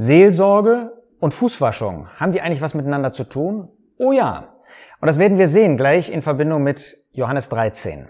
Seelsorge 0.00 0.92
und 1.18 1.34
Fußwaschung, 1.34 2.06
haben 2.20 2.30
die 2.30 2.40
eigentlich 2.40 2.60
was 2.60 2.72
miteinander 2.72 3.12
zu 3.12 3.24
tun? 3.24 3.68
Oh 3.96 4.12
ja. 4.12 4.54
Und 5.00 5.06
das 5.08 5.18
werden 5.18 5.38
wir 5.38 5.48
sehen 5.48 5.76
gleich 5.76 6.08
in 6.08 6.22
Verbindung 6.22 6.62
mit 6.62 6.98
Johannes 7.10 7.48
13. 7.48 8.06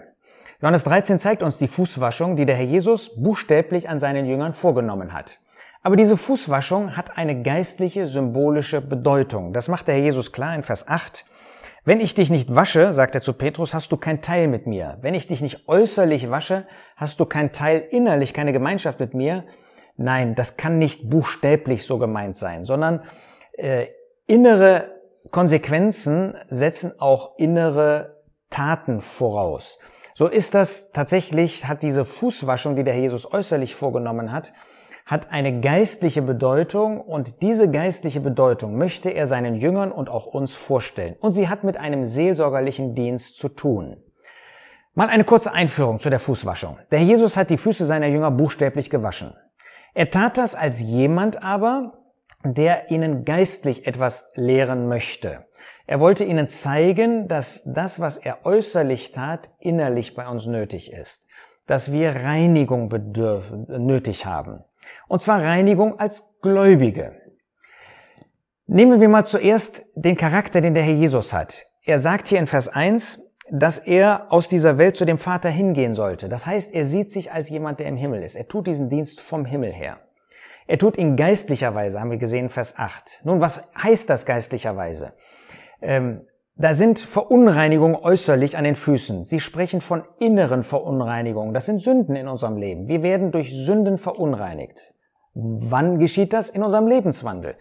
Johannes 0.61 0.83
13 0.83 1.17
zeigt 1.17 1.41
uns 1.41 1.57
die 1.57 1.67
Fußwaschung, 1.67 2.35
die 2.35 2.45
der 2.45 2.55
Herr 2.55 2.65
Jesus 2.65 3.19
buchstäblich 3.19 3.89
an 3.89 3.99
seinen 3.99 4.27
Jüngern 4.27 4.53
vorgenommen 4.53 5.13
hat. 5.13 5.39
Aber 5.81 5.95
diese 5.95 6.15
Fußwaschung 6.15 6.95
hat 6.95 7.17
eine 7.17 7.41
geistliche, 7.41 8.05
symbolische 8.05 8.81
Bedeutung. 8.81 9.51
Das 9.51 9.67
macht 9.67 9.87
der 9.87 9.95
Herr 9.95 10.03
Jesus 10.03 10.31
klar 10.31 10.53
in 10.53 10.61
Vers 10.61 10.87
8. 10.87 11.25
Wenn 11.85 12.01
ich 12.01 12.13
dich 12.13 12.29
nicht 12.29 12.53
wasche, 12.53 12.93
sagt 12.93 13.15
er 13.15 13.23
zu 13.23 13.33
Petrus, 13.33 13.73
hast 13.73 13.91
du 13.91 13.97
kein 13.97 14.21
Teil 14.21 14.47
mit 14.47 14.67
mir. 14.67 14.99
Wenn 15.01 15.15
ich 15.15 15.25
dich 15.25 15.41
nicht 15.41 15.67
äußerlich 15.67 16.29
wasche, 16.29 16.67
hast 16.95 17.19
du 17.19 17.25
kein 17.25 17.51
Teil 17.51 17.79
innerlich, 17.89 18.35
keine 18.35 18.53
Gemeinschaft 18.53 18.99
mit 18.99 19.15
mir. 19.15 19.45
Nein, 20.01 20.33
das 20.33 20.55
kann 20.55 20.77
nicht 20.77 21.09
buchstäblich 21.09 21.85
so 21.85 21.97
gemeint 21.97 22.37
sein, 22.37 22.63
sondern 22.63 23.03
äh, 23.57 23.87
innere 24.27 24.91
Konsequenzen 25.29 26.35
setzen 26.47 26.93
auch 26.99 27.37
innere 27.37 28.23
Taten 28.49 29.01
voraus. 29.01 29.77
So 30.15 30.27
ist 30.27 30.55
das 30.55 30.91
tatsächlich, 30.93 31.67
hat 31.67 31.83
diese 31.83 32.05
Fußwaschung, 32.05 32.77
die 32.77 32.85
der 32.85 32.97
Jesus 32.97 33.33
äußerlich 33.33 33.75
vorgenommen 33.75 34.31
hat, 34.31 34.53
hat 35.05 35.33
eine 35.33 35.59
geistliche 35.59 36.21
Bedeutung 36.21 37.01
und 37.01 37.41
diese 37.41 37.69
geistliche 37.69 38.21
Bedeutung 38.21 38.77
möchte 38.77 39.09
er 39.09 39.27
seinen 39.27 39.55
Jüngern 39.55 39.91
und 39.91 40.09
auch 40.09 40.27
uns 40.27 40.55
vorstellen. 40.55 41.17
Und 41.19 41.33
sie 41.33 41.49
hat 41.49 41.65
mit 41.65 41.75
einem 41.75 42.05
seelsorgerlichen 42.05 42.95
Dienst 42.95 43.37
zu 43.37 43.49
tun. 43.49 43.97
Mal 44.93 45.09
eine 45.09 45.25
kurze 45.25 45.51
Einführung 45.51 45.99
zu 45.99 46.09
der 46.09 46.19
Fußwaschung. 46.19 46.77
Der 46.89 46.99
Jesus 46.99 47.35
hat 47.35 47.49
die 47.49 47.57
Füße 47.57 47.85
seiner 47.85 48.07
Jünger 48.07 48.31
buchstäblich 48.31 48.89
gewaschen. 48.89 49.33
Er 49.93 50.09
tat 50.09 50.37
das 50.37 50.55
als 50.55 50.81
jemand 50.81 51.43
aber, 51.43 51.99
der 52.43 52.89
ihnen 52.89 53.25
geistlich 53.25 53.85
etwas 53.87 54.29
lehren 54.35 54.87
möchte. 54.87 55.45
Er 55.87 55.99
wollte 55.99 56.23
ihnen 56.23 56.47
zeigen, 56.47 57.27
dass 57.27 57.63
das, 57.65 57.99
was 57.99 58.17
er 58.17 58.45
äußerlich 58.45 59.11
tat, 59.11 59.49
innerlich 59.59 60.13
bei 60.15 60.27
uns 60.27 60.45
nötig 60.45 60.93
ist. 60.93 61.27
Dass 61.65 61.91
wir 61.91 62.15
Reinigung 62.15 62.89
bedürfen, 62.89 63.65
nötig 63.85 64.25
haben. 64.25 64.63
Und 65.07 65.21
zwar 65.21 65.43
Reinigung 65.43 65.99
als 65.99 66.39
Gläubige. 66.41 67.19
Nehmen 68.67 69.01
wir 69.01 69.09
mal 69.09 69.25
zuerst 69.25 69.85
den 69.95 70.15
Charakter, 70.15 70.61
den 70.61 70.75
der 70.75 70.83
Herr 70.83 70.93
Jesus 70.93 71.33
hat. 71.33 71.65
Er 71.83 71.99
sagt 71.99 72.27
hier 72.27 72.37
in 72.39 72.47
Vers 72.47 72.67
1, 72.67 73.28
dass 73.51 73.77
er 73.77 74.31
aus 74.31 74.47
dieser 74.47 74.77
Welt 74.77 74.95
zu 74.95 75.05
dem 75.05 75.17
Vater 75.17 75.49
hingehen 75.49 75.93
sollte. 75.93 76.29
Das 76.29 76.45
heißt, 76.45 76.73
er 76.73 76.85
sieht 76.85 77.11
sich 77.11 77.31
als 77.31 77.49
jemand, 77.49 77.79
der 77.79 77.87
im 77.87 77.97
Himmel 77.97 78.23
ist. 78.23 78.35
Er 78.35 78.47
tut 78.47 78.67
diesen 78.67 78.89
Dienst 78.89 79.21
vom 79.21 79.45
Himmel 79.45 79.71
her. 79.71 79.97
Er 80.67 80.77
tut 80.77 80.97
ihn 80.97 81.15
geistlicherweise, 81.15 81.99
haben 81.99 82.11
wir 82.11 82.17
gesehen, 82.17 82.49
Vers 82.49 82.77
8. 82.77 83.21
Nun, 83.23 83.41
was 83.41 83.63
heißt 83.75 84.09
das 84.09 84.25
geistlicherweise? 84.25 85.13
Ähm, 85.81 86.21
da 86.55 86.73
sind 86.73 86.99
Verunreinigungen 86.99 87.95
äußerlich 87.95 88.57
an 88.57 88.65
den 88.65 88.75
Füßen. 88.75 89.25
Sie 89.25 89.39
sprechen 89.39 89.81
von 89.81 90.03
inneren 90.19 90.61
Verunreinigungen. 90.61 91.53
Das 91.53 91.65
sind 91.65 91.81
Sünden 91.81 92.15
in 92.15 92.27
unserem 92.27 92.57
Leben. 92.57 92.87
Wir 92.87 93.01
werden 93.01 93.31
durch 93.31 93.55
Sünden 93.55 93.97
verunreinigt. 93.97 94.93
Wann 95.33 95.99
geschieht 95.99 96.33
das? 96.33 96.49
In 96.49 96.63
unserem 96.63 96.87
Lebenswandel. 96.87 97.55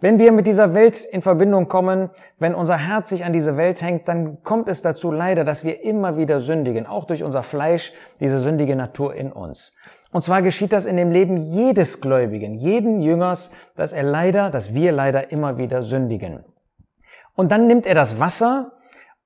Wenn 0.00 0.18
wir 0.18 0.32
mit 0.32 0.46
dieser 0.46 0.74
Welt 0.74 1.04
in 1.04 1.22
Verbindung 1.22 1.66
kommen, 1.66 2.10
wenn 2.38 2.54
unser 2.54 2.76
Herz 2.76 3.08
sich 3.08 3.24
an 3.24 3.32
diese 3.32 3.56
Welt 3.56 3.80
hängt, 3.80 4.06
dann 4.06 4.42
kommt 4.42 4.68
es 4.68 4.82
dazu 4.82 5.10
leider, 5.10 5.44
dass 5.44 5.64
wir 5.64 5.82
immer 5.82 6.18
wieder 6.18 6.40
sündigen, 6.40 6.86
auch 6.86 7.04
durch 7.04 7.22
unser 7.22 7.42
Fleisch, 7.42 7.92
diese 8.20 8.38
sündige 8.40 8.76
Natur 8.76 9.14
in 9.14 9.32
uns. 9.32 9.74
Und 10.12 10.22
zwar 10.22 10.42
geschieht 10.42 10.72
das 10.72 10.84
in 10.84 10.96
dem 10.96 11.10
Leben 11.10 11.38
jedes 11.38 12.00
Gläubigen, 12.02 12.54
jeden 12.54 13.00
Jüngers, 13.00 13.50
dass 13.76 13.92
er 13.94 14.02
leider, 14.02 14.50
dass 14.50 14.74
wir 14.74 14.92
leider 14.92 15.32
immer 15.32 15.56
wieder 15.56 15.82
sündigen. 15.82 16.44
Und 17.34 17.50
dann 17.50 17.66
nimmt 17.66 17.86
er 17.86 17.94
das 17.94 18.20
Wasser 18.20 18.72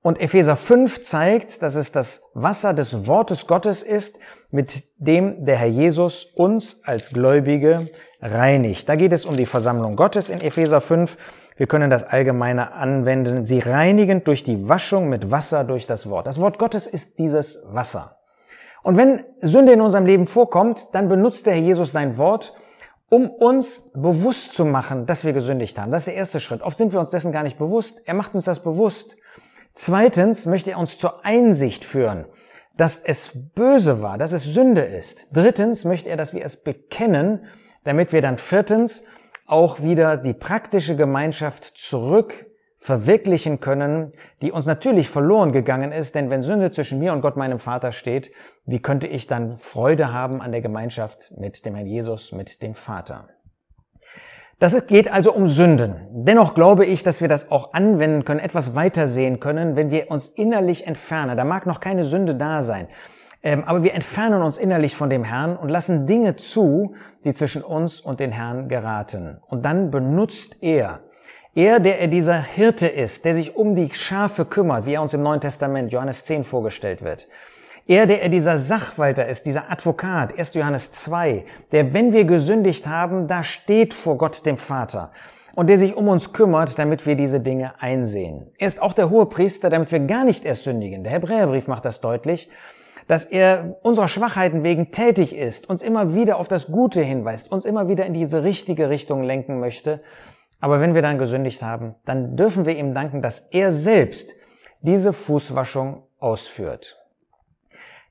und 0.01 0.21
Epheser 0.21 0.55
5 0.55 1.01
zeigt, 1.01 1.61
dass 1.61 1.75
es 1.75 1.91
das 1.91 2.23
Wasser 2.33 2.73
des 2.73 3.07
Wortes 3.07 3.47
Gottes 3.47 3.83
ist, 3.83 4.19
mit 4.49 4.83
dem 4.97 5.45
der 5.45 5.57
Herr 5.57 5.67
Jesus 5.67 6.23
uns 6.23 6.81
als 6.85 7.09
Gläubige 7.09 7.89
reinigt. 8.21 8.87
Da 8.87 8.95
geht 8.95 9.11
es 9.11 9.25
um 9.25 9.35
die 9.35 9.45
Versammlung 9.45 9.95
Gottes 9.95 10.29
in 10.29 10.41
Epheser 10.41 10.79
5. 10.79 11.17
Wir 11.57 11.67
können 11.67 11.89
das 11.89 12.03
Allgemeine 12.03 12.71
anwenden. 12.71 13.45
Sie 13.45 13.59
reinigen 13.59 14.23
durch 14.23 14.43
die 14.43 14.69
Waschung 14.69 15.09
mit 15.09 15.31
Wasser 15.31 15.65
durch 15.65 15.85
das 15.85 16.09
Wort. 16.09 16.27
Das 16.27 16.39
Wort 16.39 16.57
Gottes 16.59 16.87
ist 16.87 17.19
dieses 17.19 17.61
Wasser. 17.67 18.17
Und 18.83 18.95
wenn 18.95 19.25
Sünde 19.41 19.73
in 19.73 19.81
unserem 19.81 20.05
Leben 20.05 20.25
vorkommt, 20.25 20.95
dann 20.95 21.09
benutzt 21.09 21.45
der 21.45 21.53
Herr 21.53 21.61
Jesus 21.61 21.91
sein 21.91 22.17
Wort, 22.17 22.53
um 23.09 23.29
uns 23.29 23.91
bewusst 23.93 24.53
zu 24.53 24.63
machen, 24.63 25.05
dass 25.05 25.25
wir 25.25 25.33
gesündigt 25.33 25.77
haben. 25.77 25.91
Das 25.91 26.03
ist 26.03 26.07
der 26.07 26.15
erste 26.15 26.39
Schritt. 26.39 26.61
Oft 26.61 26.77
sind 26.77 26.93
wir 26.93 27.01
uns 27.01 27.09
dessen 27.09 27.33
gar 27.33 27.43
nicht 27.43 27.57
bewusst. 27.57 28.01
Er 28.05 28.13
macht 28.13 28.33
uns 28.35 28.45
das 28.45 28.61
bewusst. 28.61 29.17
Zweitens 29.73 30.45
möchte 30.45 30.71
er 30.71 30.79
uns 30.79 30.97
zur 30.97 31.25
Einsicht 31.25 31.85
führen, 31.85 32.25
dass 32.75 33.01
es 33.01 33.51
böse 33.53 34.01
war, 34.01 34.17
dass 34.17 34.33
es 34.33 34.43
Sünde 34.43 34.81
ist. 34.81 35.27
Drittens 35.31 35.85
möchte 35.85 36.09
er, 36.09 36.17
dass 36.17 36.33
wir 36.33 36.43
es 36.43 36.57
bekennen, 36.57 37.45
damit 37.83 38.13
wir 38.13 38.21
dann 38.21 38.37
viertens 38.37 39.03
auch 39.45 39.81
wieder 39.81 40.17
die 40.17 40.33
praktische 40.33 40.95
Gemeinschaft 40.95 41.63
zurück 41.75 42.45
verwirklichen 42.79 43.59
können, 43.59 44.13
die 44.41 44.53
uns 44.53 44.65
natürlich 44.65 45.09
verloren 45.09 45.51
gegangen 45.51 45.91
ist, 45.91 46.15
denn 46.15 46.29
wenn 46.29 46.41
Sünde 46.41 46.71
zwischen 46.71 46.97
mir 46.97 47.11
und 47.11 47.21
Gott, 47.21 47.35
meinem 47.35 47.59
Vater 47.59 47.91
steht, 47.91 48.31
wie 48.65 48.81
könnte 48.81 49.05
ich 49.05 49.27
dann 49.27 49.57
Freude 49.57 50.13
haben 50.13 50.41
an 50.41 50.53
der 50.53 50.61
Gemeinschaft 50.61 51.33
mit 51.37 51.65
dem 51.65 51.75
Herrn 51.75 51.87
Jesus, 51.87 52.31
mit 52.31 52.61
dem 52.63 52.73
Vater? 52.73 53.27
Das 54.59 54.87
geht 54.87 55.11
also 55.11 55.33
um 55.33 55.47
Sünden. 55.47 55.95
Dennoch 56.11 56.53
glaube 56.53 56.85
ich, 56.85 57.03
dass 57.03 57.21
wir 57.21 57.29
das 57.29 57.49
auch 57.49 57.73
anwenden 57.73 58.25
können, 58.25 58.41
etwas 58.41 58.75
weiter 58.75 59.07
sehen 59.07 59.39
können, 59.39 59.77
wenn 59.77 59.89
wir 59.89 60.11
uns 60.11 60.27
innerlich 60.27 60.85
entfernen. 60.85 61.37
Da 61.37 61.45
mag 61.45 61.65
noch 61.65 61.79
keine 61.79 62.03
Sünde 62.03 62.35
da 62.35 62.61
sein. 62.61 62.87
Ähm, 63.41 63.63
aber 63.63 63.83
wir 63.83 63.93
entfernen 63.93 64.41
uns 64.41 64.57
innerlich 64.57 64.95
von 64.95 65.09
dem 65.09 65.23
Herrn 65.23 65.55
und 65.55 65.69
lassen 65.69 66.07
Dinge 66.07 66.35
zu, 66.35 66.93
die 67.23 67.31
zwischen 67.31 67.63
uns 67.63 68.01
und 68.01 68.19
den 68.19 68.33
Herrn 68.33 68.67
geraten. 68.67 69.37
Und 69.47 69.63
dann 69.63 69.91
benutzt 69.91 70.57
er 70.61 70.99
er, 71.55 71.79
der 71.79 71.99
er 71.99 72.07
dieser 72.07 72.41
Hirte 72.41 72.87
ist, 72.87 73.25
der 73.25 73.33
sich 73.33 73.55
um 73.55 73.75
die 73.75 73.89
Schafe 73.93 74.45
kümmert, 74.45 74.85
wie 74.85 74.93
er 74.93 75.01
uns 75.01 75.13
im 75.13 75.23
Neuen 75.23 75.41
Testament, 75.41 75.91
Johannes 75.91 76.25
10, 76.25 76.43
vorgestellt 76.43 77.01
wird. 77.03 77.27
Er, 77.89 78.05
der 78.05 78.21
er 78.21 78.29
dieser 78.29 78.57
Sachwalter 78.57 79.27
ist, 79.27 79.45
dieser 79.47 79.71
Advokat, 79.71 80.37
1. 80.37 80.53
Johannes 80.53 80.91
2, 80.91 81.43
der, 81.71 81.93
wenn 81.93 82.13
wir 82.13 82.25
gesündigt 82.25 82.87
haben, 82.87 83.27
da 83.27 83.43
steht 83.43 83.93
vor 83.93 84.17
Gott 84.17 84.45
dem 84.45 84.57
Vater 84.57 85.11
und 85.55 85.69
der 85.69 85.77
sich 85.77 85.97
um 85.97 86.07
uns 86.07 86.31
kümmert, 86.31 86.77
damit 86.77 87.05
wir 87.05 87.15
diese 87.15 87.39
Dinge 87.39 87.73
einsehen. 87.81 88.51
Er 88.59 88.67
ist 88.67 88.81
auch 88.81 88.93
der 88.93 89.09
hohe 89.09 89.25
Priester, 89.25 89.69
damit 89.69 89.91
wir 89.91 89.99
gar 90.01 90.23
nicht 90.23 90.45
erst 90.45 90.63
sündigen. 90.63 91.03
Der 91.03 91.13
Hebräerbrief 91.13 91.67
macht 91.67 91.85
das 91.85 91.99
deutlich, 91.99 92.49
dass 93.07 93.25
er 93.25 93.77
unserer 93.81 94.07
Schwachheiten 94.07 94.63
wegen 94.63 94.91
tätig 94.91 95.35
ist, 95.35 95.67
uns 95.67 95.81
immer 95.81 96.13
wieder 96.13 96.37
auf 96.37 96.47
das 96.47 96.67
Gute 96.67 97.01
hinweist, 97.01 97.51
uns 97.51 97.65
immer 97.65 97.87
wieder 97.87 98.05
in 98.05 98.13
diese 98.13 98.43
richtige 98.43 98.89
Richtung 98.89 99.23
lenken 99.23 99.59
möchte 99.59 100.01
aber 100.59 100.81
wenn 100.81 100.93
wir 100.93 101.01
dann 101.01 101.17
gesündigt 101.17 101.63
haben, 101.63 101.95
dann 102.05 102.35
dürfen 102.35 102.65
wir 102.65 102.77
ihm 102.77 102.93
danken, 102.93 103.21
dass 103.21 103.39
er 103.51 103.71
selbst 103.71 104.35
diese 104.81 105.13
Fußwaschung 105.13 106.03
ausführt. 106.19 106.97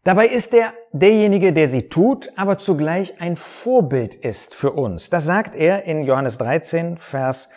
Dabei 0.04 0.28
ist 0.28 0.54
er 0.54 0.72
derjenige, 0.92 1.52
der 1.52 1.68
sie 1.68 1.88
tut, 1.88 2.30
aber 2.36 2.58
zugleich 2.58 3.20
ein 3.20 3.36
Vorbild 3.36 4.14
ist 4.14 4.54
für 4.54 4.72
uns. 4.72 5.10
Das 5.10 5.26
sagt 5.26 5.56
er 5.56 5.84
in 5.84 6.02
Johannes 6.04 6.38
13, 6.38 6.96
Vers 6.96 7.50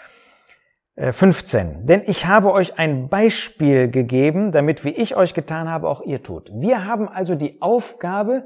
15. 0.98 1.68
Äh, 1.68 1.86
Denn 1.86 2.04
ich 2.06 2.26
habe 2.26 2.52
euch 2.52 2.78
ein 2.78 3.08
Beispiel 3.08 3.90
gegeben, 3.90 4.52
damit 4.52 4.84
wie 4.84 4.90
ich 4.90 5.16
euch 5.16 5.34
getan 5.34 5.70
habe, 5.70 5.88
auch 5.88 6.02
ihr 6.02 6.22
tut. 6.22 6.52
Wir 6.54 6.86
haben 6.86 7.08
also 7.08 7.36
die 7.36 7.62
Aufgabe, 7.62 8.44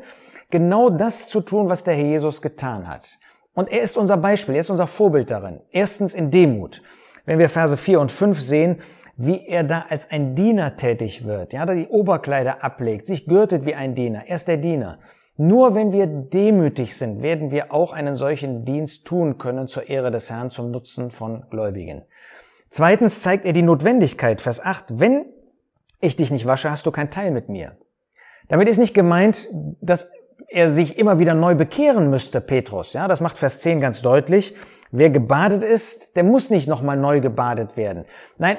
genau 0.52 0.90
das 0.90 1.28
zu 1.28 1.42
tun, 1.42 1.70
was 1.70 1.84
der 1.84 1.96
Herr 1.96 2.06
Jesus 2.06 2.42
getan 2.42 2.88
hat. 2.88 3.18
Und 3.54 3.72
er 3.72 3.82
ist 3.82 3.98
unser 3.98 4.18
Beispiel, 4.18 4.56
er 4.56 4.62
ist 4.62 4.70
unser 4.70 4.88
Vorbild 4.88 5.32
darin. 5.32 5.62
Erstens 5.72 6.14
in 6.14 6.30
Demut. 6.30 6.82
Wenn 7.26 7.40
wir 7.40 7.50
Verse 7.50 7.76
4 7.76 8.00
und 8.00 8.12
5 8.12 8.40
sehen, 8.40 8.78
wie 9.18 9.46
er 9.48 9.64
da 9.64 9.86
als 9.90 10.12
ein 10.12 10.36
Diener 10.36 10.76
tätig 10.76 11.26
wird, 11.26 11.54
ja, 11.54 11.66
da 11.66 11.74
die 11.74 11.88
Oberkleider 11.88 12.64
ablegt, 12.64 13.06
sich 13.06 13.26
gürtet 13.26 13.66
wie 13.66 13.76
ein 13.76 13.96
Diener. 13.96 14.24
Er 14.28 14.36
ist 14.36 14.48
der 14.48 14.58
Diener. 14.58 15.00
Nur 15.38 15.76
wenn 15.76 15.92
wir 15.92 16.08
demütig 16.08 16.96
sind, 16.96 17.22
werden 17.22 17.52
wir 17.52 17.74
auch 17.74 17.92
einen 17.92 18.16
solchen 18.16 18.64
Dienst 18.64 19.06
tun 19.06 19.38
können 19.38 19.68
zur 19.68 19.90
Ehre 19.90 20.12
des 20.12 20.30
Herrn, 20.30 20.50
zum 20.50 20.72
Nutzen 20.72 21.12
von 21.12 21.46
Gläubigen. 21.50 22.04
Zweitens 22.70 23.22
zeigt 23.22 23.46
er 23.46 23.54
die 23.54 23.62
Notwendigkeit, 23.62 24.42
Vers 24.42 24.64
8, 24.64 25.00
wenn 25.00 25.26
ich 26.00 26.16
dich 26.16 26.32
nicht 26.32 26.46
wasche, 26.46 26.72
hast 26.72 26.86
du 26.86 26.92
kein 26.92 27.10
Teil 27.10 27.32
mit 27.32 27.50
mir. 27.50 27.78
Damit 28.48 28.68
ist 28.70 28.78
nicht 28.78 28.94
gemeint, 28.94 29.50
dass 29.82 30.12
er 30.48 30.70
sich 30.70 30.98
immer 30.98 31.20
wieder 31.20 31.34
neu 31.34 31.56
bekehren 31.56 32.10
müsste, 32.10 32.42
Petrus. 32.42 32.94
Ja, 32.94 33.08
das 33.08 33.22
macht 33.22 33.38
Vers 33.38 33.62
10 33.62 33.80
ganz 33.80 34.02
deutlich. 34.02 34.56
Wer 34.92 35.10
gebadet 35.10 35.64
ist, 35.64 36.16
der 36.16 36.24
muss 36.24 36.50
nicht 36.50 36.68
nochmal 36.68 36.98
neu 36.98 37.20
gebadet 37.20 37.76
werden. 37.76 38.06
Nein, 38.38 38.58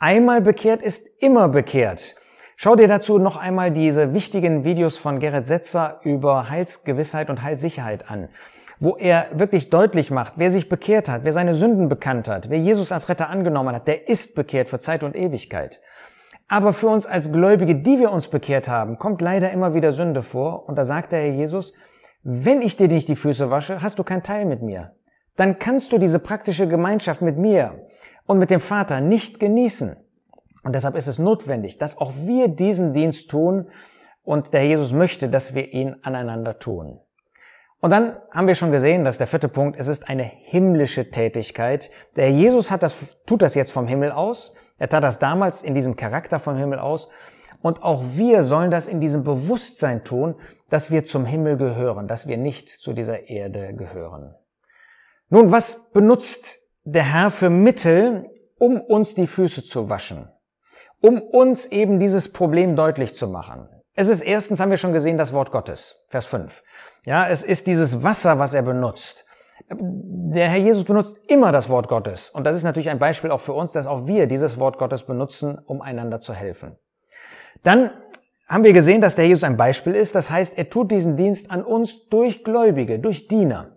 einmal 0.00 0.40
bekehrt 0.40 0.82
ist 0.82 1.08
immer 1.22 1.48
bekehrt. 1.48 2.16
Schau 2.56 2.74
dir 2.74 2.88
dazu 2.88 3.18
noch 3.18 3.36
einmal 3.36 3.70
diese 3.70 4.12
wichtigen 4.12 4.64
Videos 4.64 4.98
von 4.98 5.18
Gerrit 5.18 5.46
Setzer 5.46 6.00
über 6.02 6.50
Heilsgewissheit 6.50 7.30
und 7.30 7.42
Heilssicherheit 7.42 8.10
an, 8.10 8.28
wo 8.80 8.96
er 8.96 9.26
wirklich 9.32 9.70
deutlich 9.70 10.10
macht, 10.10 10.34
wer 10.36 10.50
sich 10.50 10.68
bekehrt 10.68 11.08
hat, 11.08 11.24
wer 11.24 11.32
seine 11.32 11.54
Sünden 11.54 11.88
bekannt 11.88 12.28
hat, 12.28 12.50
wer 12.50 12.58
Jesus 12.58 12.92
als 12.92 13.08
Retter 13.08 13.30
angenommen 13.30 13.74
hat, 13.74 13.86
der 13.88 14.08
ist 14.08 14.34
bekehrt 14.34 14.68
für 14.68 14.78
Zeit 14.78 15.04
und 15.04 15.16
Ewigkeit. 15.16 15.80
Aber 16.48 16.72
für 16.72 16.88
uns 16.88 17.06
als 17.06 17.30
Gläubige, 17.30 17.76
die 17.76 18.00
wir 18.00 18.10
uns 18.10 18.28
bekehrt 18.28 18.68
haben, 18.68 18.98
kommt 18.98 19.22
leider 19.22 19.52
immer 19.52 19.72
wieder 19.72 19.92
Sünde 19.92 20.24
vor. 20.24 20.68
Und 20.68 20.76
da 20.76 20.84
sagt 20.84 21.12
der 21.12 21.20
Herr 21.20 21.30
Jesus, 21.30 21.74
wenn 22.24 22.60
ich 22.60 22.76
dir 22.76 22.88
nicht 22.88 23.08
die 23.08 23.14
Füße 23.14 23.50
wasche, 23.50 23.80
hast 23.82 24.00
du 24.00 24.04
keinen 24.04 24.24
Teil 24.24 24.46
mit 24.46 24.60
mir. 24.60 24.90
Dann 25.36 25.60
kannst 25.60 25.92
du 25.92 25.98
diese 25.98 26.18
praktische 26.18 26.66
Gemeinschaft 26.66 27.22
mit 27.22 27.38
mir 27.38 27.86
und 28.30 28.38
mit 28.38 28.50
dem 28.50 28.60
Vater 28.60 29.00
nicht 29.00 29.40
genießen. 29.40 29.96
Und 30.62 30.72
deshalb 30.72 30.94
ist 30.94 31.08
es 31.08 31.18
notwendig, 31.18 31.78
dass 31.78 31.98
auch 31.98 32.12
wir 32.14 32.46
diesen 32.46 32.92
Dienst 32.92 33.28
tun 33.28 33.68
und 34.22 34.54
der 34.54 34.64
Jesus 34.64 34.92
möchte, 34.92 35.28
dass 35.28 35.56
wir 35.56 35.74
ihn 35.74 35.96
aneinander 36.02 36.60
tun. 36.60 37.00
Und 37.80 37.90
dann 37.90 38.20
haben 38.30 38.46
wir 38.46 38.54
schon 38.54 38.70
gesehen, 38.70 39.02
dass 39.02 39.18
der 39.18 39.26
vierte 39.26 39.48
Punkt, 39.48 39.80
es 39.80 39.88
ist 39.88 40.08
eine 40.08 40.22
himmlische 40.22 41.10
Tätigkeit. 41.10 41.90
Der 42.14 42.30
Jesus 42.30 42.70
hat 42.70 42.84
das, 42.84 42.96
tut 43.26 43.42
das 43.42 43.56
jetzt 43.56 43.72
vom 43.72 43.88
Himmel 43.88 44.12
aus. 44.12 44.54
Er 44.78 44.88
tat 44.88 45.02
das 45.02 45.18
damals 45.18 45.64
in 45.64 45.74
diesem 45.74 45.96
Charakter 45.96 46.38
vom 46.38 46.56
Himmel 46.56 46.78
aus. 46.78 47.08
Und 47.62 47.82
auch 47.82 48.04
wir 48.14 48.44
sollen 48.44 48.70
das 48.70 48.86
in 48.86 49.00
diesem 49.00 49.24
Bewusstsein 49.24 50.04
tun, 50.04 50.36
dass 50.68 50.92
wir 50.92 51.04
zum 51.04 51.24
Himmel 51.24 51.56
gehören, 51.56 52.06
dass 52.06 52.28
wir 52.28 52.36
nicht 52.36 52.68
zu 52.68 52.92
dieser 52.92 53.28
Erde 53.28 53.74
gehören. 53.74 54.36
Nun, 55.30 55.50
was 55.50 55.90
benutzt 55.90 56.59
der 56.84 57.04
Herr 57.04 57.30
für 57.30 57.50
Mittel, 57.50 58.30
um 58.58 58.80
uns 58.80 59.14
die 59.14 59.26
Füße 59.26 59.64
zu 59.64 59.88
waschen? 59.88 60.28
Um 61.00 61.20
uns 61.20 61.66
eben 61.66 61.98
dieses 61.98 62.32
Problem 62.32 62.76
deutlich 62.76 63.14
zu 63.14 63.28
machen. 63.28 63.68
Es 63.94 64.08
ist 64.08 64.22
erstens, 64.22 64.60
haben 64.60 64.70
wir 64.70 64.76
schon 64.76 64.92
gesehen, 64.92 65.18
das 65.18 65.32
Wort 65.32 65.50
Gottes. 65.50 66.04
Vers 66.08 66.26
5. 66.26 66.62
Ja, 67.04 67.28
es 67.28 67.42
ist 67.42 67.66
dieses 67.66 68.02
Wasser, 68.02 68.38
was 68.38 68.54
er 68.54 68.62
benutzt. 68.62 69.26
Der 69.68 70.48
Herr 70.48 70.58
Jesus 70.58 70.84
benutzt 70.84 71.18
immer 71.28 71.52
das 71.52 71.68
Wort 71.68 71.88
Gottes. 71.88 72.30
Und 72.30 72.44
das 72.44 72.56
ist 72.56 72.64
natürlich 72.64 72.90
ein 72.90 72.98
Beispiel 72.98 73.30
auch 73.30 73.40
für 73.40 73.52
uns, 73.52 73.72
dass 73.72 73.86
auch 73.86 74.06
wir 74.06 74.26
dieses 74.26 74.58
Wort 74.58 74.78
Gottes 74.78 75.04
benutzen, 75.04 75.58
um 75.58 75.82
einander 75.82 76.20
zu 76.20 76.34
helfen. 76.34 76.76
Dann 77.62 77.90
haben 78.48 78.64
wir 78.64 78.72
gesehen, 78.72 79.00
dass 79.00 79.16
der 79.16 79.26
Jesus 79.26 79.44
ein 79.44 79.56
Beispiel 79.56 79.94
ist. 79.94 80.14
Das 80.14 80.30
heißt, 80.30 80.58
er 80.58 80.70
tut 80.70 80.90
diesen 80.90 81.16
Dienst 81.16 81.50
an 81.50 81.64
uns 81.64 82.08
durch 82.08 82.42
Gläubige, 82.42 82.98
durch 82.98 83.28
Diener, 83.28 83.76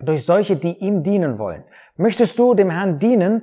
durch 0.00 0.24
solche, 0.24 0.56
die 0.56 0.78
ihm 0.78 1.02
dienen 1.02 1.38
wollen. 1.38 1.64
Möchtest 1.96 2.38
du 2.38 2.54
dem 2.54 2.70
Herrn 2.70 2.98
dienen? 2.98 3.42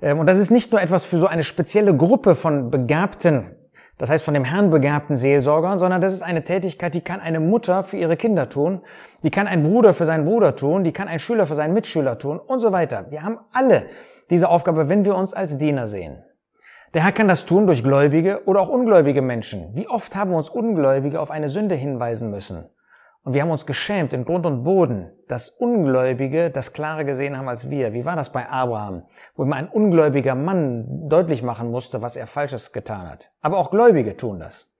Ähm, 0.00 0.18
und 0.18 0.26
das 0.26 0.38
ist 0.38 0.50
nicht 0.50 0.70
nur 0.72 0.80
etwas 0.80 1.06
für 1.06 1.18
so 1.18 1.26
eine 1.26 1.42
spezielle 1.42 1.96
Gruppe 1.96 2.34
von 2.34 2.70
begabten 2.70 3.58
das 3.98 4.10
heißt 4.10 4.24
von 4.24 4.34
dem 4.34 4.44
Herrn 4.44 4.70
begabten 4.70 5.16
Seelsorger, 5.16 5.76
sondern 5.76 6.00
das 6.00 6.14
ist 6.14 6.22
eine 6.22 6.44
Tätigkeit, 6.44 6.94
die 6.94 7.00
kann 7.00 7.20
eine 7.20 7.40
Mutter 7.40 7.82
für 7.82 7.96
ihre 7.96 8.16
Kinder 8.16 8.48
tun, 8.48 8.80
die 9.24 9.30
kann 9.30 9.48
ein 9.48 9.64
Bruder 9.64 9.92
für 9.92 10.06
seinen 10.06 10.24
Bruder 10.24 10.54
tun, 10.54 10.84
die 10.84 10.92
kann 10.92 11.08
ein 11.08 11.18
Schüler 11.18 11.46
für 11.46 11.56
seinen 11.56 11.74
Mitschüler 11.74 12.16
tun 12.16 12.38
und 12.38 12.60
so 12.60 12.72
weiter. 12.72 13.06
Wir 13.10 13.24
haben 13.24 13.38
alle 13.52 13.86
diese 14.30 14.48
Aufgabe, 14.48 14.88
wenn 14.88 15.04
wir 15.04 15.16
uns 15.16 15.34
als 15.34 15.58
Diener 15.58 15.86
sehen. 15.86 16.22
Der 16.94 17.04
Herr 17.04 17.12
kann 17.12 17.28
das 17.28 17.44
tun 17.44 17.66
durch 17.66 17.82
gläubige 17.82 18.44
oder 18.46 18.60
auch 18.60 18.68
ungläubige 18.68 19.20
Menschen. 19.20 19.74
Wie 19.74 19.88
oft 19.88 20.14
haben 20.14 20.32
uns 20.32 20.48
Ungläubige 20.48 21.20
auf 21.20 21.30
eine 21.30 21.48
Sünde 21.48 21.74
hinweisen 21.74 22.30
müssen? 22.30 22.70
Und 23.28 23.34
wir 23.34 23.42
haben 23.42 23.50
uns 23.50 23.66
geschämt 23.66 24.14
in 24.14 24.24
Grund 24.24 24.46
und 24.46 24.64
Boden, 24.64 25.12
dass 25.28 25.50
Ungläubige 25.50 26.48
das 26.48 26.72
klarer 26.72 27.04
gesehen 27.04 27.36
haben 27.36 27.46
als 27.46 27.68
wir. 27.68 27.92
Wie 27.92 28.06
war 28.06 28.16
das 28.16 28.32
bei 28.32 28.48
Abraham, 28.48 29.02
wo 29.34 29.42
immer 29.42 29.56
ein 29.56 29.68
ungläubiger 29.68 30.34
Mann 30.34 31.10
deutlich 31.10 31.42
machen 31.42 31.70
musste, 31.70 32.00
was 32.00 32.16
er 32.16 32.26
Falsches 32.26 32.72
getan 32.72 33.06
hat. 33.06 33.30
Aber 33.42 33.58
auch 33.58 33.70
Gläubige 33.70 34.16
tun 34.16 34.40
das. 34.40 34.72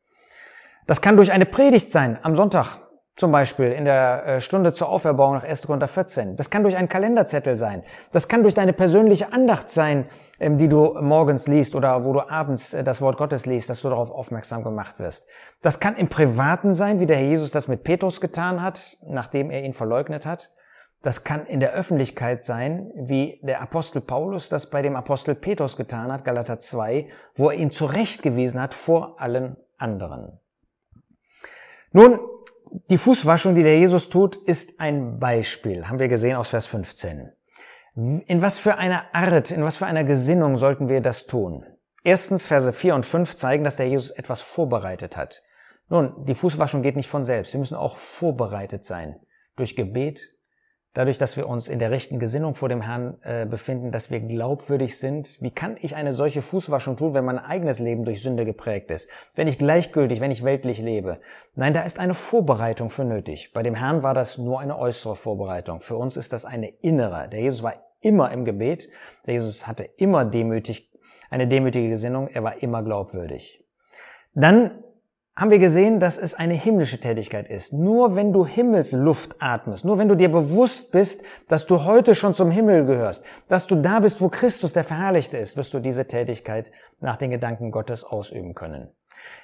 Das 0.87 1.03
kann 1.03 1.17
durch 1.17 1.31
eine 1.31 1.45
Predigt 1.45 1.91
sein 1.91 2.19
am 2.23 2.37
Sonntag, 2.37 2.79
zum 3.19 3.33
Beispiel 3.33 3.73
in 3.73 3.85
der 3.85 4.27
äh, 4.27 4.41
Stunde 4.41 4.73
zur 4.73 4.89
Auferbauung 4.89 5.35
nach 5.35 5.43
1. 5.43 5.67
Korinther 5.67 5.89
14. 5.89 6.37
Das 6.37 6.51
kann 6.51 6.63
durch 6.63 6.77
einen 6.77 6.89
Kalenderzettel 6.89 7.59
sein. 7.59 7.83
Das 8.13 8.29
kann 8.29 8.43
durch 8.43 8.55
deine 8.55 8.73
persönliche 8.73 9.33
Andacht 9.33 9.71
sein, 9.71 10.07
ähm, 10.39 10.57
die 10.57 10.69
du 10.69 10.97
morgens 11.01 11.49
liest 11.49 11.75
oder 11.75 12.05
wo 12.05 12.13
du 12.13 12.21
abends 12.31 12.75
äh, 12.75 12.85
das 12.85 13.01
Wort 13.01 13.17
Gottes 13.17 13.45
liest, 13.45 13.69
dass 13.71 13.83
du 13.83 13.89
darauf 13.89 14.13
aufmerksam 14.13 14.63
gemacht 14.63 15.01
wirst. 15.01 15.27
Das 15.63 15.81
kann 15.81 15.97
im 15.97 16.09
Privaten 16.09 16.73
sein, 16.73 17.01
wie 17.01 17.07
der 17.07 17.17
Herr 17.17 17.27
Jesus 17.27 17.51
das 17.51 17.67
mit 17.67 17.83
Petrus 17.83 18.21
getan 18.21 18.63
hat, 18.63 18.99
nachdem 19.05 19.51
er 19.51 19.65
ihn 19.65 19.73
verleugnet 19.73 20.25
hat. 20.25 20.53
Das 21.03 21.25
kann 21.25 21.45
in 21.47 21.59
der 21.59 21.73
Öffentlichkeit 21.73 22.45
sein, 22.45 22.93
wie 22.95 23.41
der 23.43 23.61
Apostel 23.61 24.01
Paulus 24.01 24.49
das 24.49 24.71
bei 24.71 24.81
dem 24.81 24.95
Apostel 24.95 25.35
Petrus 25.35 25.77
getan 25.77 26.13
hat, 26.13 26.25
Galater 26.25 26.61
2, 26.61 27.09
wo 27.35 27.51
er 27.51 27.57
ihn 27.57 27.73
zurechtgewiesen 27.73 28.61
hat 28.61 28.75
vor 28.75 29.21
allen 29.21 29.57
anderen. 29.77 30.39
Nun, 31.93 32.21
die 32.91 32.99
Fußwaschung, 32.99 33.55
die 33.55 33.63
der 33.63 33.79
Jesus 33.79 34.09
tut, 34.09 34.37
ist 34.37 34.81
ein 34.81 35.19
Beispiel, 35.19 35.89
haben 35.89 35.99
wir 35.99 36.09
gesehen 36.09 36.37
aus 36.37 36.49
Vers 36.49 36.67
15. 36.67 37.33
In 37.95 38.43
was 38.43 38.59
für 38.59 38.77
einer 38.77 39.13
Art, 39.13 39.51
in 39.51 39.65
was 39.65 39.77
für 39.77 39.87
einer 39.87 40.05
Gesinnung 40.05 40.57
sollten 40.57 40.89
wir 40.89 41.01
das 41.01 41.27
tun? 41.27 41.65
Erstens, 42.05 42.47
Verse 42.47 42.73
4 42.73 42.95
und 42.95 43.05
5 43.05 43.35
zeigen, 43.35 43.65
dass 43.65 43.77
der 43.77 43.89
Jesus 43.89 44.11
etwas 44.11 44.41
vorbereitet 44.41 45.17
hat. 45.17 45.43
Nun, 45.89 46.25
die 46.25 46.35
Fußwaschung 46.35 46.83
geht 46.83 46.97
nicht 46.97 47.09
von 47.09 47.25
selbst. 47.25 47.53
Wir 47.53 47.61
müssen 47.61 47.77
auch 47.77 47.97
vorbereitet 47.97 48.85
sein. 48.85 49.19
Durch 49.57 49.75
Gebet, 49.75 50.38
dadurch, 50.99 51.17
dass 51.17 51.37
wir 51.37 51.49
uns 51.49 51.69
in 51.69 51.79
der 51.79 51.93
rechten 51.93 52.19
Gesinnung 52.19 52.57
vor 52.57 52.69
dem 52.69 52.83
Herrn 52.83 53.19
äh, 53.23 53.47
befinden, 53.47 53.93
dass 53.93 54.11
wir 54.11 54.19
glaubwürdig 54.19 54.99
sind. 54.99 55.41
Wie 55.41 55.53
kann 55.53 55.77
ich 55.81 55.95
eine 55.95 56.13
solche 56.13 56.43
Fußwaschung 56.43 56.97
tun, 56.97 57.15
wenn 57.15 57.25
mein 57.25 57.39
eigenes 57.39 57.79
Leben 57.79 58.03
durch 58.03 58.21
Sünde 58.21 58.45
geprägt 58.45 58.91
ist? 58.91 59.09
Wenn 59.37 59.47
ich 59.47 59.59
gleichgültig, 59.59 60.21
wenn 60.21 60.33
ich 60.33 60.43
weltlich 60.43 60.81
lebe? 60.81 61.21
Nein, 61.55 61.73
da 61.73 61.83
ist 61.83 62.01
eine 62.01 62.15
Vorbereitung 62.15 62.91
für 62.91 63.05
nötig. 63.05 63.53
Bei 63.53 63.63
dem 63.63 63.77
Herrn 63.77 64.03
war 64.03 64.13
das 64.13 64.39
nur 64.39 64.59
eine 64.59 64.77
äußere 64.77 65.15
Vorbereitung. 65.15 65.83
Für 65.83 65.97
uns 65.97 66.17
ist 66.17 66.33
das 66.33 66.45
eine 66.45 66.67
innere. 66.67 67.29
Der 67.29 67.43
Jesus 67.43 67.63
war 67.63 67.75
immer 68.01 68.33
im 68.33 68.45
Gebet. 68.45 68.89
Der 69.25 69.35
Jesus 69.35 69.69
hatte 69.69 69.85
immer 69.99 70.25
demütig, 70.25 70.91
eine 71.31 71.47
demütige 71.47 71.91
Gesinnung. 71.91 72.27
Er 72.27 72.43
war 72.43 72.61
immer 72.61 72.83
glaubwürdig. 72.83 73.65
Dann 74.35 74.83
haben 75.39 75.53
wir 75.53 75.61
gesehen, 75.61 76.01
dass 76.01 76.19
es 76.19 76.35
eine 76.35 76.55
himmlische 76.55 76.99
Tätigkeit 76.99 77.49
ist. 77.49 77.73
Nur 77.73 78.17
wenn 78.17 78.33
du 78.33 78.45
Himmelsluft 78.45 79.37
atmest, 79.39 79.85
nur 79.85 79.97
wenn 79.97 80.09
du 80.09 80.17
dir 80.17 80.33
bewusst 80.33 80.91
bist, 80.91 81.23
dass 81.47 81.65
du 81.65 81.85
heute 81.85 82.17
schon 82.17 82.35
zum 82.35 82.51
Himmel 82.51 82.87
gehörst, 82.87 83.25
dass 83.47 83.69
du 83.69 83.77
da 83.77 84.01
bist, 84.01 84.21
wo 84.21 84.31
Christus 84.31 84.73
der 84.73 84.83
Verherrlichte 84.83 85.39
ist, 85.39 85.57
wirst 85.57 85.73
du 85.73 85.79
diese 85.79 86.09
Tätigkeit 86.09 86.73
nach 86.99 87.15
den 87.15 87.31
Gedanken 87.31 87.71
Gottes 87.71 88.03
ausüben 88.03 88.57
können. 88.57 88.89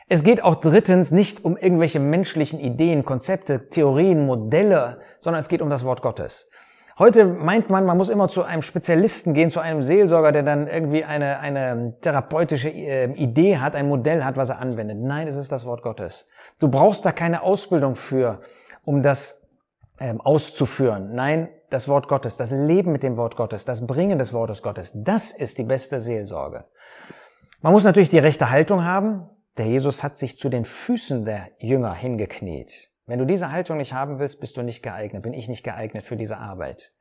Es 0.09 0.25
geht 0.25 0.43
auch 0.43 0.57
drittens 0.57 1.13
nicht 1.13 1.45
um 1.45 1.57
irgendwelche 1.57 2.01
menschlichen 2.01 2.59
Ideen, 2.59 3.05
Konzepte, 3.05 3.69
Theorien, 3.69 4.27
Modelle, 4.27 4.99
sondern 5.21 5.39
es 5.39 5.49
geht 5.49 5.63
um 5.63 5.71
das 5.71 5.85
Wort 5.85 6.03
Gottes. 6.03 6.51
Heute 6.97 7.25
meint 7.25 7.71
man, 7.71 7.87
man 7.87 7.97
muss 7.97 8.09
immer 8.09 8.29
zu 8.29 8.45
einem 8.45 8.63
Spezialisten 8.63 9.35
gehen, 9.35 9.51
zu 9.51 9.59
einem 9.59 9.83
Seelsorger, 9.83 10.31
der 10.31 10.45
dann 10.45 10.69
irgendwie 10.69 11.03
eine, 11.03 11.41
eine 11.41 11.97
therapeutische 12.01 12.69
äh, 12.69 13.13
Idee 13.15 13.59
hat, 13.59 13.75
ein 13.75 13.89
Modell 13.89 14.23
hat, 14.23 14.37
was 14.37 14.51
er 14.51 14.61
anwendet. 14.61 14.99
Nein, 15.01 15.27
es 15.27 15.35
ist 15.35 15.51
das 15.51 15.67
Wort 15.67 15.83
Gottes. 15.83 16.29
Du 16.61 16.69
brauchst 16.69 17.05
da 17.05 17.11
keine 17.11 17.43
Ausbildung 17.43 17.97
für, 17.97 18.41
um 18.85 19.03
das 19.03 19.49
ähm, 19.99 20.21
auszuführen. 20.21 21.15
Nein, 21.15 21.49
das 21.71 21.89
Wort 21.89 22.07
Gottes, 22.07 22.37
das 22.37 22.53
Leben 22.53 22.93
mit 22.93 23.03
dem 23.03 23.17
Wort 23.17 23.37
Gottes, 23.37 23.65
das 23.65 23.87
Bringen 23.87 24.21
des 24.21 24.33
Wortes 24.33 24.63
Gottes, 24.63 24.93
das 24.95 25.33
ist 25.33 25.59
die 25.59 25.65
beste 25.65 25.99
Seelsorge. 25.99 26.65
Man 27.61 27.73
muss 27.73 27.85
natürlich 27.85 28.09
die 28.11 28.19
rechte 28.19 28.51
Haltung 28.51 28.85
haben. 28.85 29.29
Der 29.57 29.67
Jesus 29.67 30.03
hat 30.03 30.19
sich 30.19 30.39
zu 30.39 30.49
den 30.49 30.65
Füßen 30.65 31.25
der 31.25 31.49
Jünger 31.59 31.95
hingekniet. 31.95 32.91
Wenn 33.07 33.19
du 33.19 33.27
diese 33.27 33.53
Haltung 33.53 33.77
nicht 33.77 33.93
haben 33.93 34.19
willst, 34.19 34.41
bist 34.41 34.57
du 34.57 34.63
nicht 34.63 34.83
geeignet, 34.83 35.23
bin 35.23 35.35
ich 35.35 35.49
nicht 35.49 35.63
geeignet 35.63 36.07
für 36.07 36.17
diese 36.17 36.39
Arbeit. 36.39 36.93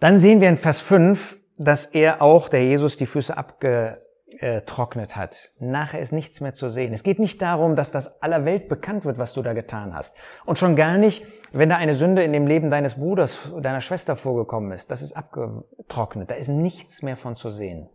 Dann 0.00 0.16
sehen 0.16 0.40
wir 0.40 0.48
in 0.48 0.56
Vers 0.56 0.80
5, 0.80 1.38
dass 1.58 1.86
er 1.86 2.22
auch, 2.22 2.48
der 2.48 2.64
Jesus, 2.64 2.96
die 2.96 3.04
Füße 3.06 3.36
abgetrocknet 3.36 5.14
hat. 5.14 5.50
Nachher 5.58 6.00
ist 6.00 6.12
nichts 6.12 6.40
mehr 6.40 6.54
zu 6.54 6.70
sehen. 6.70 6.94
Es 6.94 7.02
geht 7.02 7.18
nicht 7.18 7.42
darum, 7.42 7.76
dass 7.76 7.92
das 7.92 8.22
aller 8.22 8.46
Welt 8.46 8.68
bekannt 8.68 9.04
wird, 9.04 9.18
was 9.18 9.34
du 9.34 9.42
da 9.42 9.52
getan 9.52 9.94
hast. 9.94 10.16
Und 10.46 10.58
schon 10.58 10.76
gar 10.76 10.96
nicht, 10.96 11.26
wenn 11.52 11.68
da 11.68 11.76
eine 11.76 11.94
Sünde 11.94 12.24
in 12.24 12.32
dem 12.32 12.46
Leben 12.46 12.70
deines 12.70 12.94
Bruders, 12.94 13.50
deiner 13.60 13.82
Schwester 13.82 14.16
vorgekommen 14.16 14.72
ist. 14.72 14.90
Das 14.90 15.02
ist 15.02 15.12
abgetrocknet. 15.12 16.30
Da 16.30 16.36
ist 16.36 16.48
nichts 16.48 17.02
mehr 17.02 17.16
von 17.16 17.36
zu 17.36 17.50
sehen. 17.50 17.90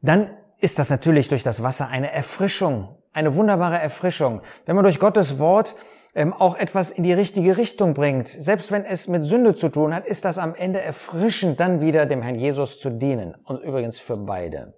Dann 0.00 0.30
ist 0.58 0.78
das 0.78 0.90
natürlich 0.90 1.28
durch 1.28 1.42
das 1.42 1.62
Wasser 1.62 1.88
eine 1.88 2.12
Erfrischung, 2.12 2.96
eine 3.16 3.34
wunderbare 3.34 3.78
Erfrischung. 3.78 4.42
Wenn 4.66 4.76
man 4.76 4.84
durch 4.84 5.00
Gottes 5.00 5.38
Wort 5.38 5.74
ähm, 6.14 6.34
auch 6.34 6.54
etwas 6.54 6.90
in 6.90 7.02
die 7.02 7.14
richtige 7.14 7.56
Richtung 7.56 7.94
bringt, 7.94 8.28
selbst 8.28 8.70
wenn 8.70 8.84
es 8.84 9.08
mit 9.08 9.24
Sünde 9.24 9.54
zu 9.54 9.70
tun 9.70 9.94
hat, 9.94 10.06
ist 10.06 10.24
das 10.24 10.36
am 10.36 10.54
Ende 10.54 10.80
erfrischend, 10.80 11.58
dann 11.58 11.80
wieder 11.80 12.04
dem 12.04 12.20
Herrn 12.20 12.34
Jesus 12.34 12.78
zu 12.78 12.90
dienen. 12.90 13.34
Und 13.44 13.62
übrigens 13.62 13.98
für 13.98 14.18
beide. 14.18 14.74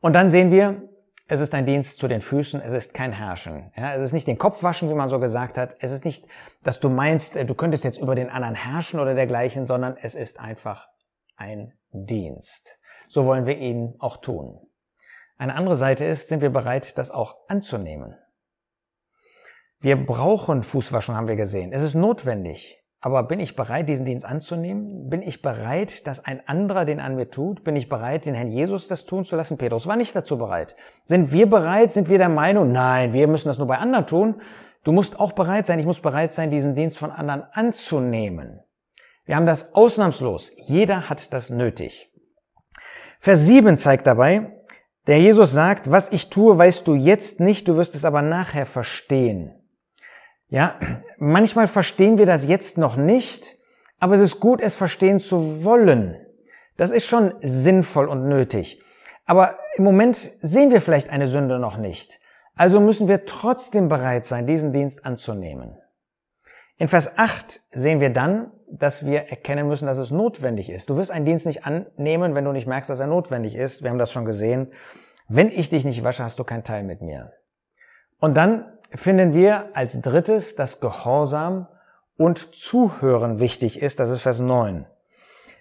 Und 0.00 0.14
dann 0.14 0.28
sehen 0.28 0.52
wir, 0.52 0.82
es 1.26 1.40
ist 1.40 1.52
ein 1.54 1.66
Dienst 1.66 1.98
zu 1.98 2.06
den 2.06 2.20
Füßen, 2.20 2.60
es 2.60 2.72
ist 2.72 2.94
kein 2.94 3.12
Herrschen. 3.12 3.72
Ja, 3.76 3.94
es 3.94 4.02
ist 4.02 4.12
nicht 4.12 4.28
den 4.28 4.38
Kopf 4.38 4.62
waschen, 4.62 4.88
wie 4.88 4.94
man 4.94 5.08
so 5.08 5.18
gesagt 5.18 5.58
hat. 5.58 5.74
Es 5.80 5.90
ist 5.90 6.04
nicht, 6.04 6.24
dass 6.62 6.78
du 6.78 6.88
meinst, 6.88 7.36
äh, 7.36 7.44
du 7.44 7.54
könntest 7.54 7.82
jetzt 7.82 7.98
über 7.98 8.14
den 8.14 8.30
anderen 8.30 8.54
herrschen 8.54 9.00
oder 9.00 9.14
dergleichen, 9.14 9.66
sondern 9.66 9.96
es 10.00 10.14
ist 10.14 10.38
einfach 10.38 10.86
ein 11.36 11.72
Dienst. 11.92 12.78
So 13.08 13.26
wollen 13.26 13.44
wir 13.44 13.58
ihn 13.58 13.94
auch 13.98 14.18
tun. 14.18 14.67
Eine 15.38 15.54
andere 15.54 15.76
Seite 15.76 16.04
ist, 16.04 16.28
sind 16.28 16.42
wir 16.42 16.50
bereit, 16.50 16.98
das 16.98 17.10
auch 17.10 17.36
anzunehmen. 17.48 18.16
Wir 19.80 19.96
brauchen 19.96 20.64
Fußwaschen, 20.64 21.14
haben 21.14 21.28
wir 21.28 21.36
gesehen. 21.36 21.72
Es 21.72 21.82
ist 21.82 21.94
notwendig. 21.94 22.82
Aber 23.00 23.22
bin 23.22 23.38
ich 23.38 23.54
bereit, 23.54 23.88
diesen 23.88 24.04
Dienst 24.04 24.26
anzunehmen? 24.26 25.08
Bin 25.08 25.22
ich 25.22 25.40
bereit, 25.40 26.08
dass 26.08 26.24
ein 26.24 26.42
anderer 26.48 26.84
den 26.84 26.98
an 26.98 27.14
mir 27.14 27.30
tut? 27.30 27.62
Bin 27.62 27.76
ich 27.76 27.88
bereit, 27.88 28.26
den 28.26 28.34
Herrn 28.34 28.50
Jesus 28.50 28.88
das 28.88 29.04
tun 29.04 29.24
zu 29.24 29.36
lassen? 29.36 29.56
Petrus 29.56 29.86
war 29.86 29.94
nicht 29.94 30.16
dazu 30.16 30.36
bereit. 30.36 30.74
Sind 31.04 31.30
wir 31.30 31.48
bereit? 31.48 31.92
Sind 31.92 32.08
wir 32.08 32.18
der 32.18 32.28
Meinung, 32.28 32.72
nein, 32.72 33.12
wir 33.12 33.28
müssen 33.28 33.46
das 33.46 33.58
nur 33.58 33.68
bei 33.68 33.78
anderen 33.78 34.08
tun? 34.08 34.42
Du 34.82 34.90
musst 34.90 35.20
auch 35.20 35.30
bereit 35.30 35.66
sein, 35.66 35.78
ich 35.78 35.86
muss 35.86 36.00
bereit 36.00 36.32
sein, 36.32 36.50
diesen 36.50 36.74
Dienst 36.74 36.98
von 36.98 37.12
anderen 37.12 37.44
anzunehmen. 37.52 38.60
Wir 39.26 39.36
haben 39.36 39.46
das 39.46 39.76
ausnahmslos. 39.76 40.52
Jeder 40.56 41.08
hat 41.08 41.32
das 41.32 41.50
nötig. 41.50 42.12
Vers 43.20 43.46
7 43.46 43.76
zeigt 43.76 44.08
dabei, 44.08 44.57
der 45.08 45.18
Jesus 45.20 45.50
sagt, 45.52 45.90
was 45.90 46.12
ich 46.12 46.28
tue, 46.28 46.56
weißt 46.56 46.86
du 46.86 46.94
jetzt 46.94 47.40
nicht, 47.40 47.66
du 47.66 47.76
wirst 47.76 47.94
es 47.94 48.04
aber 48.04 48.22
nachher 48.22 48.66
verstehen. 48.66 49.54
Ja, 50.48 50.78
manchmal 51.16 51.66
verstehen 51.66 52.18
wir 52.18 52.26
das 52.26 52.46
jetzt 52.46 52.78
noch 52.78 52.96
nicht, 52.96 53.56
aber 53.98 54.14
es 54.14 54.20
ist 54.20 54.38
gut, 54.38 54.60
es 54.60 54.74
verstehen 54.74 55.18
zu 55.18 55.64
wollen. 55.64 56.16
Das 56.76 56.90
ist 56.90 57.06
schon 57.06 57.34
sinnvoll 57.40 58.06
und 58.06 58.28
nötig. 58.28 58.82
Aber 59.24 59.58
im 59.76 59.84
Moment 59.84 60.30
sehen 60.40 60.70
wir 60.70 60.80
vielleicht 60.80 61.10
eine 61.10 61.26
Sünde 61.26 61.58
noch 61.58 61.78
nicht. 61.78 62.20
Also 62.54 62.80
müssen 62.80 63.08
wir 63.08 63.24
trotzdem 63.24 63.88
bereit 63.88 64.26
sein, 64.26 64.46
diesen 64.46 64.72
Dienst 64.72 65.06
anzunehmen. 65.06 65.78
In 66.76 66.88
Vers 66.88 67.16
8 67.16 67.60
sehen 67.70 68.00
wir 68.00 68.10
dann, 68.10 68.52
dass 68.70 69.06
wir 69.06 69.30
erkennen 69.30 69.68
müssen, 69.68 69.86
dass 69.86 69.98
es 69.98 70.10
notwendig 70.10 70.70
ist. 70.70 70.90
Du 70.90 70.96
wirst 70.96 71.10
einen 71.10 71.24
Dienst 71.24 71.46
nicht 71.46 71.64
annehmen, 71.64 72.34
wenn 72.34 72.44
du 72.44 72.52
nicht 72.52 72.66
merkst, 72.66 72.90
dass 72.90 73.00
er 73.00 73.06
notwendig 73.06 73.54
ist. 73.54 73.82
Wir 73.82 73.90
haben 73.90 73.98
das 73.98 74.12
schon 74.12 74.24
gesehen. 74.24 74.72
Wenn 75.28 75.48
ich 75.48 75.68
dich 75.68 75.84
nicht 75.84 76.04
wasche, 76.04 76.24
hast 76.24 76.38
du 76.38 76.44
keinen 76.44 76.64
Teil 76.64 76.84
mit 76.84 77.02
mir. 77.02 77.32
Und 78.18 78.36
dann 78.36 78.64
finden 78.94 79.34
wir 79.34 79.76
als 79.76 80.00
drittes, 80.00 80.56
dass 80.56 80.80
Gehorsam 80.80 81.68
und 82.16 82.54
Zuhören 82.56 83.38
wichtig 83.38 83.80
ist. 83.80 84.00
Das 84.00 84.10
ist 84.10 84.22
Vers 84.22 84.40
9. 84.40 84.86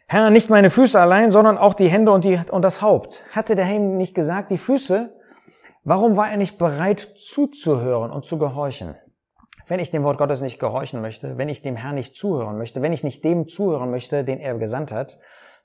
Herr, 0.08 0.30
nicht 0.30 0.50
meine 0.50 0.70
Füße 0.70 1.00
allein, 1.00 1.30
sondern 1.30 1.58
auch 1.58 1.74
die 1.74 1.90
Hände 1.90 2.12
und, 2.12 2.24
die, 2.24 2.40
und 2.50 2.62
das 2.62 2.82
Haupt. 2.82 3.26
Hatte 3.32 3.56
der 3.56 3.66
Herr 3.66 3.80
nicht 3.80 4.16
gesagt, 4.16 4.52
die 4.52 4.58
Füße? 4.58 5.14
Warum 5.84 6.18
war 6.18 6.30
er 6.30 6.38
nicht 6.38 6.58
bereit 6.58 7.00
zuzuhören 7.20 8.12
und 8.12 8.26
zu 8.26 8.38
gehorchen? 8.38 8.96
Wenn 9.68 9.80
ich 9.80 9.92
dem 9.92 10.04
Wort 10.04 10.18
Gottes 10.18 10.42
nicht 10.42 10.60
gehorchen 10.60 11.02
möchte, 11.02 11.38
wenn 11.38 11.50
ich 11.50 11.62
dem 11.62 11.76
Herrn 11.76 11.96
nicht 11.96 12.16
zuhören 12.16 12.58
möchte, 12.58 12.82
wenn 12.82 12.94
ich 12.94 13.04
nicht 13.04 13.24
dem 13.24 13.48
zuhören 13.48 13.92
möchte, 13.92 14.24
den 14.24 14.40
er 14.40 14.56
gesandt 14.56 14.92
hat, 14.92 15.20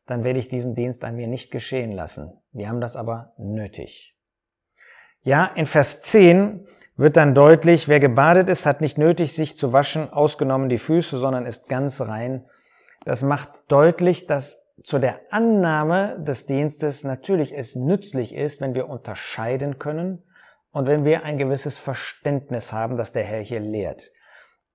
dann 0.06 0.24
werde 0.24 0.40
ich 0.40 0.48
diesen 0.48 0.74
Dienst 0.74 1.04
an 1.04 1.14
mir 1.14 1.28
nicht 1.28 1.52
geschehen 1.52 1.92
lassen. 1.92 2.32
Wir 2.52 2.68
haben 2.68 2.80
das 2.80 2.96
aber 2.96 3.32
nötig. 3.38 4.16
Ja, 5.22 5.46
in 5.54 5.66
Vers 5.66 6.02
10 6.02 6.66
wird 6.96 7.16
dann 7.16 7.34
deutlich, 7.34 7.86
wer 7.86 8.00
gebadet 8.00 8.48
ist, 8.48 8.66
hat 8.66 8.80
nicht 8.80 8.98
nötig, 8.98 9.34
sich 9.34 9.56
zu 9.56 9.72
waschen, 9.72 10.12
ausgenommen 10.12 10.68
die 10.68 10.78
Füße, 10.78 11.18
sondern 11.18 11.46
ist 11.46 11.68
ganz 11.68 12.00
rein. 12.00 12.44
Das 13.04 13.22
macht 13.22 13.70
deutlich, 13.70 14.26
dass 14.26 14.66
zu 14.82 14.98
der 14.98 15.20
Annahme 15.30 16.18
des 16.18 16.46
Dienstes 16.46 17.04
natürlich 17.04 17.56
es 17.56 17.76
nützlich 17.76 18.34
ist, 18.34 18.60
wenn 18.60 18.74
wir 18.74 18.88
unterscheiden 18.88 19.78
können 19.78 20.24
und 20.72 20.86
wenn 20.86 21.04
wir 21.04 21.24
ein 21.24 21.38
gewisses 21.38 21.78
Verständnis 21.78 22.72
haben, 22.72 22.96
das 22.96 23.12
der 23.12 23.24
Herr 23.24 23.40
hier 23.40 23.60
lehrt. 23.60 24.10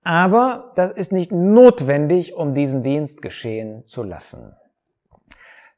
Aber 0.03 0.71
das 0.75 0.91
ist 0.91 1.11
nicht 1.11 1.31
notwendig, 1.31 2.33
um 2.33 2.53
diesen 2.53 2.83
Dienst 2.83 3.21
geschehen 3.21 3.85
zu 3.87 4.03
lassen. 4.03 4.55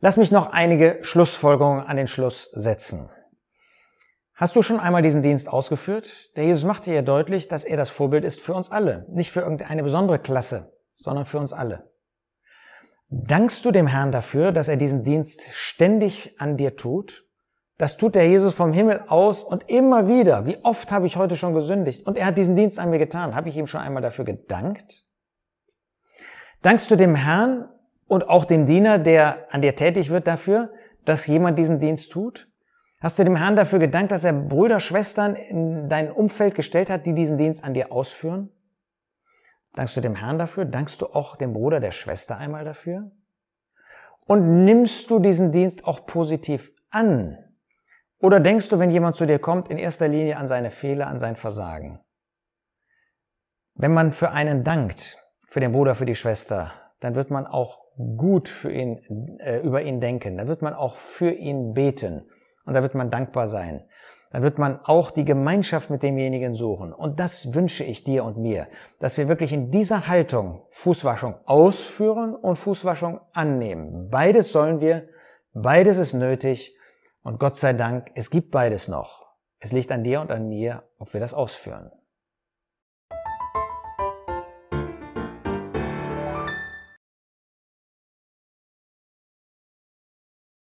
Lass 0.01 0.17
mich 0.17 0.31
noch 0.31 0.51
einige 0.51 0.99
Schlussfolgerungen 1.01 1.85
an 1.85 1.97
den 1.97 2.07
Schluss 2.07 2.43
setzen. 2.53 3.09
Hast 4.35 4.55
du 4.55 4.61
schon 4.61 4.79
einmal 4.79 5.01
diesen 5.01 5.21
Dienst 5.21 5.49
ausgeführt? 5.49 6.37
Der 6.37 6.45
Jesus 6.45 6.63
machte 6.63 6.93
ja 6.93 7.01
deutlich, 7.01 7.49
dass 7.49 7.65
er 7.65 7.75
das 7.75 7.89
Vorbild 7.89 8.23
ist 8.23 8.39
für 8.39 8.53
uns 8.53 8.71
alle. 8.71 9.05
Nicht 9.09 9.31
für 9.31 9.41
irgendeine 9.41 9.83
besondere 9.83 10.19
Klasse, 10.19 10.71
sondern 10.95 11.25
für 11.25 11.39
uns 11.39 11.51
alle. 11.51 11.91
Dankst 13.09 13.65
du 13.65 13.71
dem 13.71 13.87
Herrn 13.87 14.11
dafür, 14.11 14.51
dass 14.51 14.69
er 14.69 14.77
diesen 14.77 15.03
Dienst 15.03 15.41
ständig 15.51 16.39
an 16.39 16.55
dir 16.55 16.75
tut? 16.75 17.25
Das 17.79 17.95
tut 17.95 18.15
der 18.15 18.27
Jesus 18.27 18.53
vom 18.53 18.73
Himmel 18.73 19.05
aus 19.07 19.41
und 19.41 19.69
immer 19.69 20.09
wieder. 20.09 20.45
Wie 20.45 20.57
oft 20.63 20.91
habe 20.91 21.07
ich 21.07 21.15
heute 21.15 21.37
schon 21.37 21.53
gesündigt? 21.53 22.05
Und 22.05 22.17
er 22.17 22.25
hat 22.25 22.37
diesen 22.37 22.57
Dienst 22.57 22.77
an 22.77 22.89
mir 22.89 22.99
getan. 22.99 23.35
Habe 23.35 23.47
ich 23.47 23.55
ihm 23.55 23.67
schon 23.67 23.79
einmal 23.79 24.01
dafür 24.01 24.25
gedankt? 24.25 25.05
Dankst 26.61 26.91
du 26.91 26.97
dem 26.97 27.15
Herrn 27.15 27.69
und 28.05 28.27
auch 28.27 28.43
dem 28.43 28.65
Diener, 28.65 28.99
der 28.99 29.47
an 29.53 29.61
dir 29.61 29.77
tätig 29.77 30.09
wird 30.09 30.27
dafür, 30.27 30.73
dass 31.05 31.25
jemand 31.25 31.57
diesen 31.57 31.79
Dienst 31.79 32.11
tut? 32.11 32.49
Hast 32.99 33.17
du 33.17 33.23
dem 33.23 33.37
Herrn 33.37 33.55
dafür 33.55 33.79
gedankt, 33.79 34.11
dass 34.11 34.25
er 34.25 34.33
Brüder, 34.33 34.81
Schwestern 34.81 35.37
in 35.37 35.87
dein 35.87 36.11
Umfeld 36.11 36.55
gestellt 36.55 36.89
hat, 36.89 37.05
die 37.05 37.13
diesen 37.13 37.37
Dienst 37.37 37.63
an 37.63 37.73
dir 37.73 37.93
ausführen? 37.93 38.51
Dankst 39.73 39.95
du 39.95 40.01
dem 40.01 40.15
Herrn 40.15 40.37
dafür? 40.37 40.65
Dankst 40.65 41.01
du 41.01 41.05
auch 41.05 41.37
dem 41.37 41.53
Bruder, 41.53 41.79
der 41.79 41.91
Schwester 41.91 42.37
einmal 42.37 42.65
dafür? 42.65 43.09
Und 44.25 44.65
nimmst 44.65 45.09
du 45.09 45.19
diesen 45.19 45.53
Dienst 45.53 45.85
auch 45.85 46.05
positiv 46.05 46.73
an? 46.89 47.37
Oder 48.19 48.39
denkst 48.39 48.69
du, 48.69 48.79
wenn 48.79 48.91
jemand 48.91 49.15
zu 49.15 49.25
dir 49.25 49.39
kommt, 49.39 49.69
in 49.69 49.77
erster 49.77 50.07
Linie 50.07 50.37
an 50.37 50.47
seine 50.47 50.71
Fehler, 50.71 51.07
an 51.07 51.19
sein 51.19 51.35
Versagen? 51.35 51.99
Wenn 53.75 53.93
man 53.93 54.11
für 54.11 54.31
einen 54.31 54.65
dankt, 54.65 55.17
für 55.47 55.61
den 55.61 55.71
Bruder, 55.71 55.95
für 55.95 56.05
die 56.05 56.15
Schwester, 56.15 56.73
dann 56.99 57.15
wird 57.15 57.31
man 57.31 57.47
auch 57.47 57.81
gut 57.95 58.49
für 58.49 58.71
ihn, 58.71 58.99
äh, 59.39 59.59
über 59.59 59.81
ihn 59.83 60.01
denken. 60.01 60.37
Dann 60.37 60.49
wird 60.49 60.61
man 60.61 60.73
auch 60.73 60.97
für 60.97 61.31
ihn 61.31 61.73
beten 61.73 62.29
und 62.65 62.73
da 62.73 62.83
wird 62.83 62.93
man 62.93 63.09
dankbar 63.09 63.47
sein. 63.47 63.85
Dann 64.31 64.43
wird 64.43 64.59
man 64.59 64.79
auch 64.83 65.11
die 65.11 65.25
Gemeinschaft 65.25 65.89
mit 65.89 66.03
demjenigen 66.03 66.53
suchen. 66.53 66.93
Und 66.93 67.19
das 67.19 67.55
wünsche 67.55 67.85
ich 67.85 68.03
dir 68.03 68.25
und 68.25 68.37
mir, 68.37 68.67
dass 68.99 69.17
wir 69.17 69.27
wirklich 69.29 69.53
in 69.53 69.71
dieser 69.71 70.07
Haltung 70.07 70.61
Fußwaschung 70.69 71.35
ausführen 71.45 72.35
und 72.35 72.57
Fußwaschung 72.57 73.21
annehmen. 73.31 74.09
Beides 74.11 74.51
sollen 74.51 74.81
wir, 74.81 75.07
beides 75.53 75.97
ist 75.97 76.13
nötig 76.13 76.75
und 77.29 77.39
Gott 77.39 77.57
sei 77.57 77.73
Dank, 77.73 78.09
es 78.15 78.31
gibt 78.31 78.49
beides 78.49 78.87
noch. 78.87 79.27
Es 79.59 79.71
liegt 79.71 79.91
an 79.91 80.03
dir 80.03 80.19
und 80.19 80.31
an 80.31 80.49
mir, 80.49 80.89
ob 80.97 81.13
wir 81.13 81.19
das 81.19 81.35
ausführen. 81.35 81.91